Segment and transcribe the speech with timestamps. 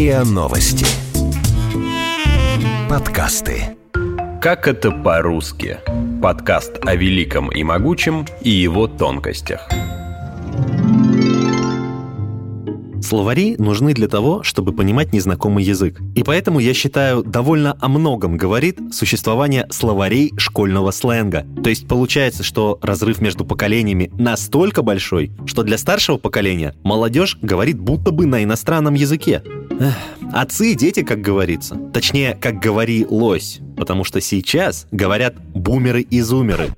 [0.00, 0.86] РИА Новости.
[2.88, 3.76] Подкасты.
[4.40, 5.76] Как это по-русски?
[6.22, 9.68] Подкаст о великом и могучем и его тонкостях.
[13.02, 16.00] Словари нужны для того, чтобы понимать незнакомый язык.
[16.14, 21.46] И поэтому, я считаю, довольно о многом говорит существование словарей школьного сленга.
[21.62, 27.78] То есть получается, что разрыв между поколениями настолько большой, что для старшего поколения молодежь говорит
[27.78, 29.42] будто бы на иностранном языке.
[29.80, 29.94] Эх,
[30.32, 31.76] отцы и дети, как говорится.
[31.92, 33.60] Точнее, как говори лось.
[33.76, 36.68] Потому что сейчас говорят бумеры и зумеры.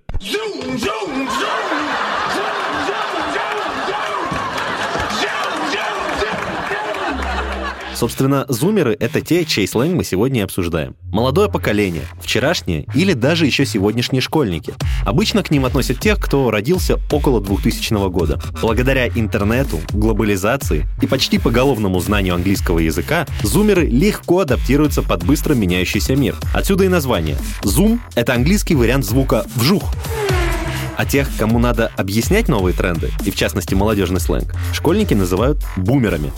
[8.03, 10.97] Собственно, зумеры— это те, чей сленг мы сегодня и обсуждаем.
[11.13, 14.75] Молодое поколение, вчерашние или даже еще сегодняшние школьники.
[15.07, 18.43] Обычно к ним относят тех, кто родился около 2000 года.
[18.61, 26.17] Благодаря интернету, глобализации и почти поголовному знанию английского языка, зумеры легко адаптируются под быстро меняющийся
[26.17, 26.35] мир.
[26.53, 27.37] Отсюда и название.
[27.63, 29.95] Зум— это английский вариант звука «вжух».
[30.97, 36.33] А тех, кому надо объяснять новые тренды, и в частности молодежный сленг, школьники называют бумерами.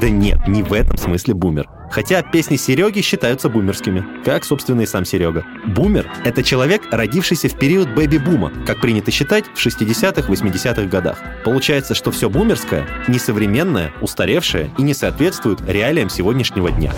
[0.00, 1.77] Да нет, не в этом смысле бумер.
[1.90, 5.44] Хотя песни Сереги считаются бумерскими, как, собственно, и сам Серега.
[5.66, 11.18] Бумер— это человек, родившийся в период бэби-бума, как принято считать в 60-х, 80-х годах.
[11.44, 16.92] Получается, что все бумерское— несовременное, устаревшее и не соответствует реалиям сегодняшнего дня.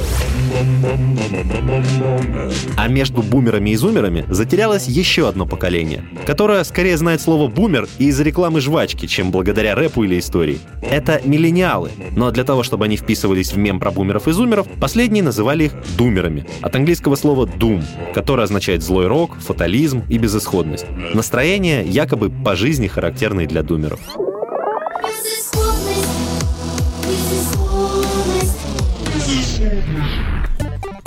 [2.77, 8.19] А между бумерами и зумерами затерялось еще одно поколение, которое скорее знает слово «бумер» из
[8.21, 10.59] рекламы жвачки, чем благодаря рэпу или истории.
[10.83, 15.23] Это миллениалы, но для того, чтобы они вписывались в мем про бумеров и зумеров, Последние
[15.23, 20.87] называли их думерами, от английского слова doom, которое означает злой рок, фатализм и безысходность.
[21.13, 24.01] Настроение якобы по жизни характерные для думеров.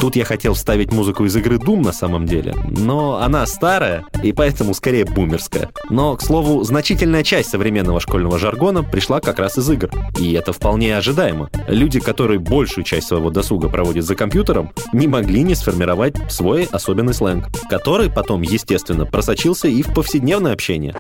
[0.04, 4.34] Тут я хотел вставить музыку из игры Doom на самом деле, но она старая и
[4.34, 5.70] поэтому скорее бумерская.
[5.90, 9.90] Но, к слову, значительная часть современного школьного жаргона пришла как раз из игр.
[10.20, 11.50] И это вполне ожидаемо.
[11.70, 17.14] Люди, которые большую часть своего досуга проводят за компьютером, не могли не сформировать свой особенный
[17.14, 20.98] сленг, который потом, естественно, просочился и в повседневное общение.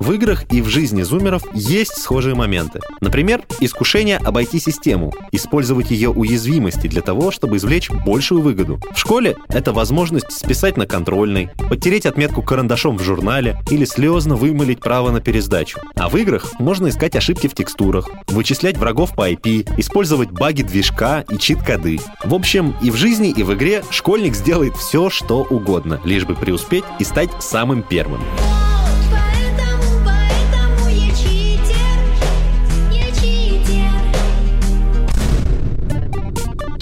[0.00, 2.80] В играх и в жизни зумеров есть схожие моменты.
[3.02, 8.80] Например, искушение обойти систему, использовать ее уязвимости для того, чтобы извлечь большую выгоду.
[8.94, 14.80] В школе это возможность списать на контрольной, подтереть отметку карандашом в журнале или слезно вымолить
[14.80, 15.78] право на пересдачу.
[15.96, 21.26] А в играх можно искать ошибки в текстурах, вычислять врагов по IP, использовать баги движка
[21.28, 22.00] и чит-коды.
[22.24, 26.34] В общем, и в жизни, и в игре школьник сделает все, что угодно, лишь бы
[26.34, 28.20] преуспеть и стать самым первым.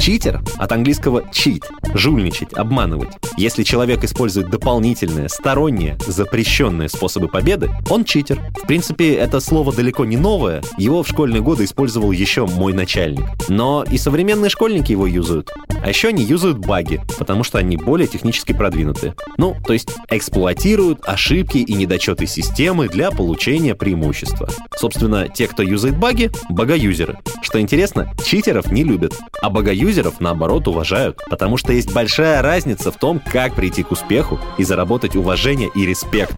[0.08, 1.64] Читер от английского cheat–
[1.94, 3.10] жульничать, обманывать.
[3.36, 8.40] Если человек использует дополнительные, сторонние, запрещенные способы победы, он читер.
[8.56, 13.26] В принципе, это слово далеко не новое, его в школьные годы использовал еще мой начальник.
[13.50, 15.52] Но и современные школьники его юзают.
[15.82, 19.14] А еще они юзают баги, потому что они более технически продвинутые.
[19.36, 24.48] Ну, то есть эксплуатируют ошибки и недочеты системы для получения преимущества.
[24.74, 27.18] Собственно, те, кто юзает баги— багаюзеры.
[27.42, 32.92] Что интересно, читеров не любят, а багаюзеры лузеров, наоборот, уважают, потому что есть большая разница
[32.92, 36.36] в том, как прийти к успеху и заработать уважение и респект.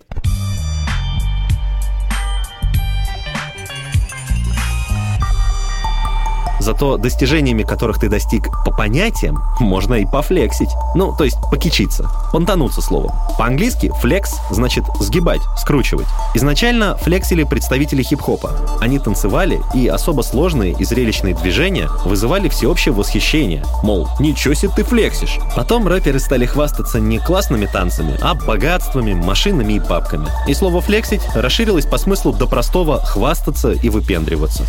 [6.60, 10.71] Зато достижениями, которых ты достиг по понятиям, можно и пофлексить.
[10.94, 13.12] Ну, то есть покичиться, понтануться словом.
[13.38, 16.06] По-английски флекс значит сгибать, скручивать.
[16.34, 18.53] Изначально флексили представители хип-хопа.
[18.81, 23.65] Они танцевали, и особо сложные и зрелищные движения вызывали всеобщее восхищение.
[23.82, 25.38] Мол, ничего себе ты флексишь.
[25.56, 30.28] Потом рэперы стали хвастаться не классными танцами, а богатствами, машинами и папками.
[30.47, 34.64] И слово «флексить» расширилось по смыслу до простого «хвастаться» и «выпендриваться»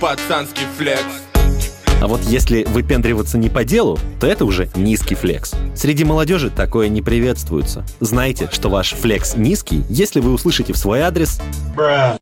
[0.00, 1.04] пацанский флекс.
[2.00, 5.52] А вот если выпендриваться не по делу, то это уже низкий флекс.
[5.76, 7.84] Среди молодежи такое не приветствуется.
[8.00, 11.38] Знайте, что ваш флекс низкий, если вы услышите в свой адрес
[11.76, 12.18] «бра».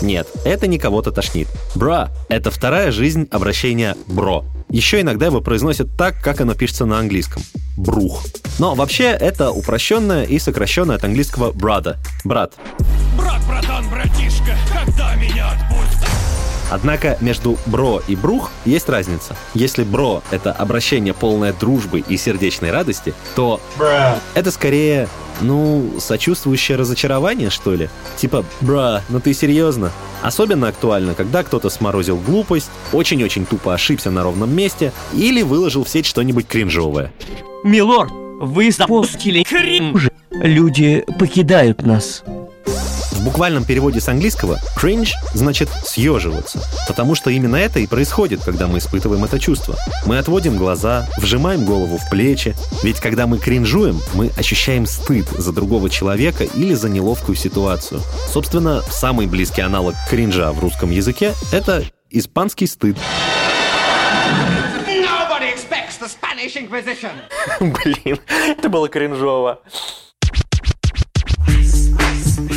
[0.00, 1.48] Нет, это не кого-то тошнит.
[1.74, 4.46] «Бра»— это вторая жизнь обращения «бро».
[4.70, 7.42] Еще иногда его произносят так, как оно пишется на английском.
[7.76, 8.24] Брух.
[8.58, 11.96] Но вообще это упрощенное и сокращенное от английского brother.
[12.24, 12.54] Брат.
[13.18, 15.71] Брат, братан, братишка, когда меня отпустят?
[16.72, 19.36] Однако между бро и брух есть разница.
[19.52, 23.60] Если бро— это обращение полное дружбы и сердечной радости, то
[24.34, 25.06] это скорее
[25.42, 27.90] ну, сочувствующее разочарование, что ли?
[28.16, 29.92] Типа, бра, ну ты серьезно?
[30.22, 35.90] Особенно актуально, когда кто-то сморозил глупость, очень-очень тупо ошибся на ровном месте или выложил в
[35.90, 37.12] сеть что-нибудь кринжовое.
[37.64, 38.10] Милорд,
[38.40, 40.08] вы запустили кринж.
[40.30, 42.22] Люди покидают нас.
[43.22, 48.66] В буквальном переводе с английского cringe значит съеживаться, потому что именно это и происходит, когда
[48.66, 49.76] мы испытываем это чувство.
[50.06, 55.52] Мы отводим глаза, вжимаем голову в плечи, ведь когда мы кринжуем, мы ощущаем стыд за
[55.52, 58.00] другого человека или за неловкую ситуацию.
[58.26, 62.96] Собственно, самый близкий аналог кринжа в русском языке— это испанский стыд.
[67.60, 68.18] Блин,
[68.58, 69.60] это было кринжово.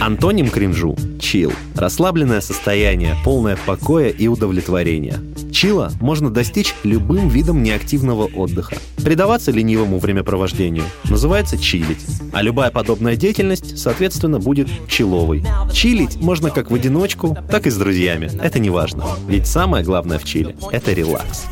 [0.05, 1.51] Антоним кринжу– чил.
[1.73, 5.19] Расслабленное состояние, полное покоя и удовлетворения.
[5.51, 8.75] Чила можно достичь любым видом неактивного отдыха.
[8.97, 15.43] Предаваться ленивому времяпровождению называется чилить, а любая подобная деятельность, соответственно, будет чиловой.
[15.73, 18.29] Чилить можно как в одиночку, так и с друзьями.
[18.39, 19.05] Это не важно.
[19.27, 21.45] Ведь самое главное в чили– это релакс.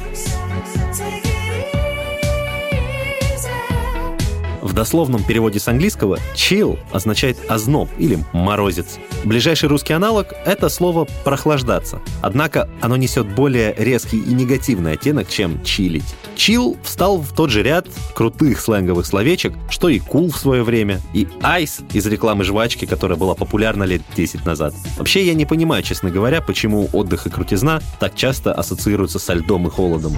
[4.73, 8.97] Дословном переводе с английского chill означает озноб или морозец.
[9.23, 12.01] Ближайший русский аналог— это слово «прохлаждаться».
[12.21, 16.15] Однако оно несет более резкий и негативный оттенок, чем чилить.
[16.35, 21.01] Chill встал в тот же ряд крутых сленговых словечек, что и cool в свое время,
[21.13, 24.73] и ice из рекламы жвачки, которая была популярна лет 10 назад.
[24.97, 29.67] Вообще я не понимаю, честно говоря, почему отдых и крутизна так часто ассоциируются со льдом
[29.67, 30.13] и холодом.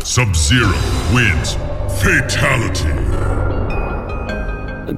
[0.00, 0.74] Sub-Zero
[1.12, 1.58] wins.
[2.02, 3.49] Fatality.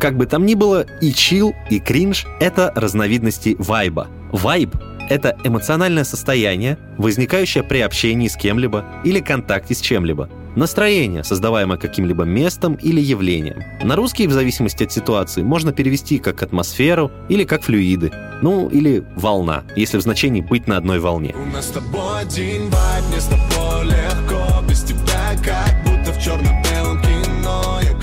[0.01, 4.09] Как бы там ни было, и чил, и кринж— это разновидности вайба.
[4.33, 4.75] Вайб—
[5.11, 10.29] это эмоциональное состояние, возникающее при общении с кем-либо или контакте с чем-либо.
[10.55, 13.63] Настроение, создаваемое каким-либо местом или явлением.
[13.83, 18.13] На русский, в зависимости от ситуации, можно перевести как атмосферу или как флюиды.
[18.43, 21.35] Ну, или волна, если в значении «быть на одной волне».
[21.35, 26.23] У нас с тобой один вайб, мне с тобой легко, без тебя как будто в
[26.23, 26.72] черно-белом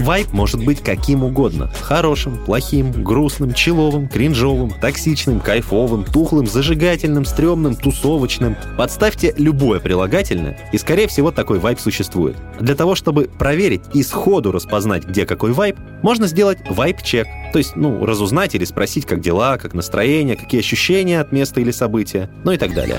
[0.09, 1.71] Вайп может быть каким угодно.
[1.81, 8.57] Хорошим, плохим, грустным, человым, кринжовым, токсичным, кайфовым, тухлым, зажигательным, стрёмным, тусовочным.
[8.75, 12.37] Подставьте любое прилагательное, и скорее всего такой вайп существует.
[12.59, 17.27] Для того, чтобы проверить и сходу распознать, где какой вайп, можно сделать вайп-чек.
[17.53, 21.69] То есть, ну, разузнать или спросить, как дела, как настроение, какие ощущения от места или
[21.69, 22.97] события, ну и так далее.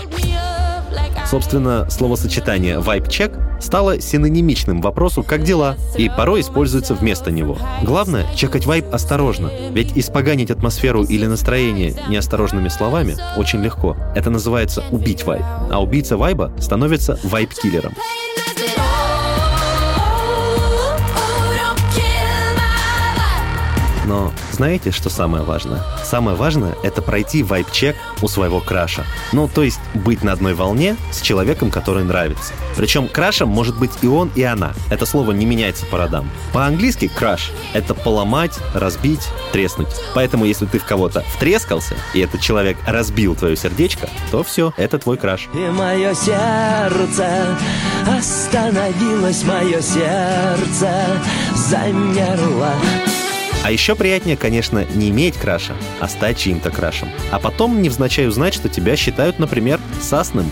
[1.29, 7.59] Собственно, словосочетание «вайп-чек» стало синонимичным вопросу «как дела?» и порой используется вместо него.
[7.83, 13.97] Главное— чекать вайп осторожно, ведь испоганить атмосферу или настроение неосторожными словами очень легко.
[14.15, 17.95] Это называется «убить вайп», а убийца вайба становится vibe killer ом.
[24.11, 25.85] Но знаете, что самое важное?
[26.03, 29.05] Самое важное— это пройти vibe check у своего краша.
[29.33, 32.53] Ну, то есть быть на одной волне с человеком, который нравится.
[32.77, 34.73] Причем крашем может быть и он, и она.
[34.91, 36.29] Это слово не меняется по родам.
[36.53, 39.95] По-английски crush— это поломать, разбить, треснуть.
[40.13, 44.99] Поэтому если ты в кого-то втрескался, и этот человек разбил твое сердечко, то все, это
[44.99, 45.49] твой краш.
[45.55, 47.57] И мое сердце
[48.09, 50.91] остановилось, мое сердце
[51.55, 52.75] замерло.
[53.63, 57.11] А еще приятнее, конечно, не иметь краша, а стать чьим-то крашем.
[57.31, 60.51] А потом невзначай узнать, что тебя считают, например, сасным.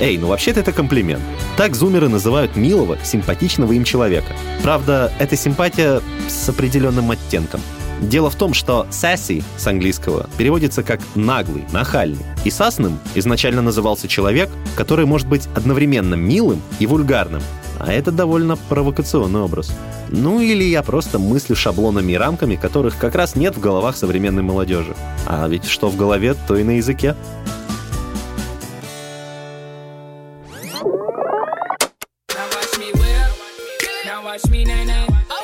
[0.00, 1.22] Эй, ну вообще-то это комплимент.
[1.56, 4.32] Так зумеры называют милого, симпатичного им человека.
[4.62, 7.60] Правда, эта симпатия с определенным оттенком.
[8.00, 12.24] Дело в том, что sassy с английского переводится как наглый, нахальный.
[12.44, 17.42] И сасным изначально назывался человек, который может быть одновременно милым и вульгарным,
[17.82, 19.72] а это довольно провокационный образ.
[20.08, 24.42] Ну или я просто мыслю шаблонами и рамками, которых как раз нет в головах современной
[24.42, 24.94] молодежи.
[25.26, 27.16] А ведь что в голове, то и на языке.